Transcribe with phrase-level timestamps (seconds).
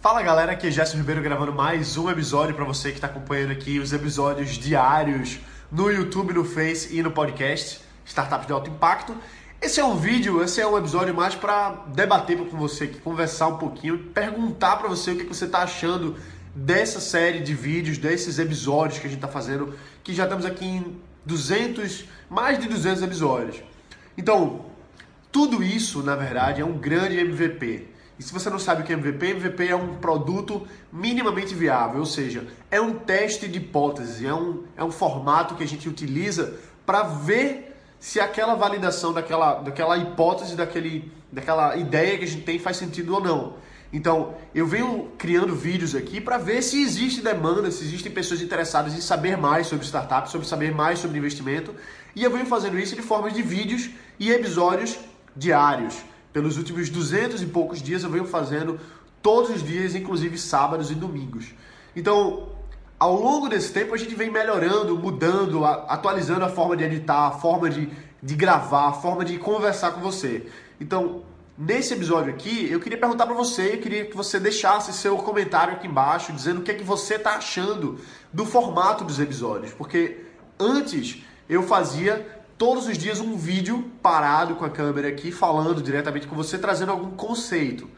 [0.00, 3.50] Fala galera, aqui é Jéssica Ribeiro gravando mais um episódio para você que está acompanhando
[3.50, 5.38] aqui os episódios diários
[5.70, 9.14] no YouTube, no Face e no podcast Startups de Alto Impacto.
[9.60, 13.58] Esse é um vídeo, esse é um episódio mais para debater com você, conversar um
[13.58, 16.16] pouquinho, perguntar para você o que você está achando
[16.54, 20.64] dessa série de vídeos, desses episódios que a gente está fazendo, que já estamos aqui
[20.64, 23.62] em 200, mais de 200 episódios.
[24.16, 24.64] Então,
[25.30, 27.99] tudo isso, na verdade, é um grande MVP.
[28.20, 32.00] E se você não sabe o que é MVP, MVP é um produto minimamente viável,
[32.00, 35.88] ou seja, é um teste de hipótese, é um, é um formato que a gente
[35.88, 36.52] utiliza
[36.84, 42.58] para ver se aquela validação daquela, daquela hipótese, daquele, daquela ideia que a gente tem
[42.58, 43.54] faz sentido ou não.
[43.90, 48.92] Então, eu venho criando vídeos aqui para ver se existe demanda, se existem pessoas interessadas
[48.92, 51.74] em saber mais sobre startups, sobre saber mais sobre investimento.
[52.14, 54.98] E eu venho fazendo isso de formas de vídeos e episódios
[55.34, 58.78] diários pelos últimos 200 e poucos dias eu venho fazendo
[59.22, 61.54] todos os dias, inclusive sábados e domingos.
[61.94, 62.48] Então,
[62.98, 67.32] ao longo desse tempo a gente vem melhorando, mudando, atualizando a forma de editar, a
[67.32, 67.90] forma de,
[68.22, 70.46] de gravar, a forma de conversar com você.
[70.80, 71.22] Então,
[71.56, 75.74] nesse episódio aqui, eu queria perguntar para você, eu queria que você deixasse seu comentário
[75.74, 77.98] aqui embaixo, dizendo o que é que você está achando
[78.32, 80.24] do formato dos episódios, porque
[80.58, 86.26] antes eu fazia todos os dias um vídeo parado com a câmera aqui, falando diretamente
[86.26, 87.88] com você, trazendo algum conceito.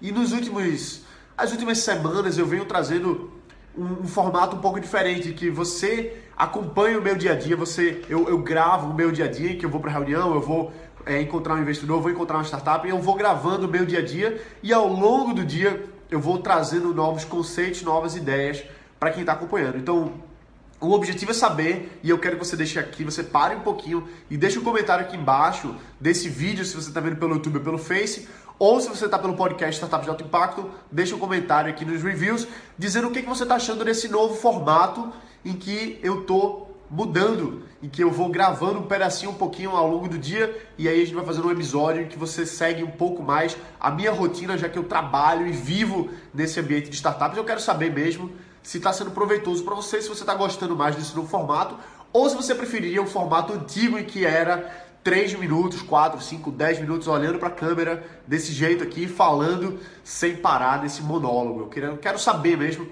[0.00, 1.02] E nos últimos,
[1.36, 3.32] as últimas semanas eu venho trazendo
[3.76, 8.04] um, um formato um pouco diferente, que você acompanha o meu dia a dia, você,
[8.08, 10.72] eu, eu gravo o meu dia a dia, que eu vou para reunião, eu vou
[11.04, 13.84] é, encontrar um investidor, eu vou encontrar uma startup, e eu vou gravando o meu
[13.84, 18.62] dia a dia e ao longo do dia eu vou trazendo novos conceitos, novas ideias
[18.96, 19.76] para quem está acompanhando.
[19.76, 20.12] Então,
[20.80, 24.06] o objetivo é saber, e eu quero que você deixe aqui, você pare um pouquinho
[24.30, 27.64] e deixe um comentário aqui embaixo desse vídeo, se você está vendo pelo YouTube ou
[27.64, 31.70] pelo Face, ou se você está pelo podcast Startup de Alto Impacto, deixe um comentário
[31.70, 32.46] aqui nos reviews,
[32.78, 35.12] dizendo o que, que você está achando desse novo formato
[35.44, 39.90] em que eu estou mudando, em que eu vou gravando um pedacinho um pouquinho ao
[39.90, 42.84] longo do dia, e aí a gente vai fazendo um episódio em que você segue
[42.84, 46.94] um pouco mais a minha rotina, já que eu trabalho e vivo nesse ambiente de
[46.94, 48.30] startups, eu quero saber mesmo
[48.64, 51.76] se está sendo proveitoso para você, se você está gostando mais desse novo formato,
[52.10, 56.80] ou se você preferiria o formato antigo em que era 3 minutos, 4, 5, 10
[56.80, 61.60] minutos olhando para a câmera desse jeito aqui, falando sem parar nesse monólogo.
[61.60, 62.88] Eu quero, quero saber mesmo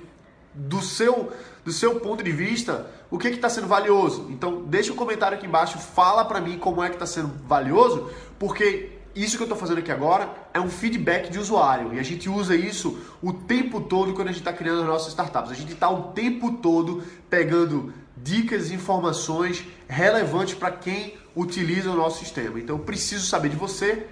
[0.54, 1.32] do seu,
[1.64, 4.26] do seu ponto de vista o que está sendo valioso.
[4.28, 8.10] Então deixa um comentário aqui embaixo, fala para mim como é que está sendo valioso,
[8.38, 12.02] porque isso que eu estou fazendo aqui agora é um feedback de usuário e a
[12.02, 15.50] gente usa isso o tempo todo quando a gente está criando as nossas startups.
[15.50, 21.96] A gente está o tempo todo pegando dicas e informações relevantes para quem utiliza o
[21.96, 22.58] nosso sistema.
[22.58, 24.06] Então eu preciso saber de você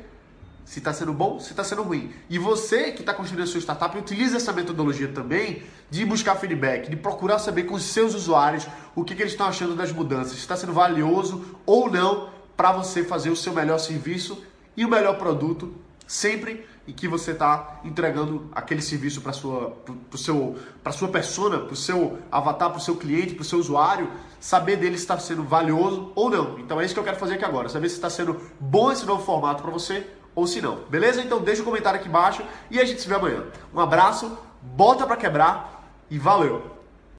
[0.64, 2.12] se está sendo bom, se está sendo ruim.
[2.28, 6.88] E você que está construindo a sua startup, utiliza essa metodologia também de buscar feedback,
[6.88, 10.34] de procurar saber com os seus usuários o que, que eles estão achando das mudanças,
[10.34, 14.44] se está sendo valioso ou não para você fazer o seu melhor serviço
[14.76, 15.74] e o melhor produto
[16.06, 19.70] sempre em que você está entregando aquele serviço para sua
[20.10, 23.44] para seu para sua persona, para o seu avatar, para o seu cliente, para o
[23.44, 24.10] seu usuário,
[24.40, 26.58] saber dele se está sendo valioso ou não.
[26.58, 29.06] Então é isso que eu quero fazer aqui agora, saber se está sendo bom esse
[29.06, 30.04] novo formato para você
[30.34, 30.80] ou se não.
[30.88, 31.22] Beleza?
[31.22, 33.44] Então deixa o um comentário aqui embaixo e a gente se vê amanhã.
[33.72, 36.79] Um abraço, bota para quebrar e valeu.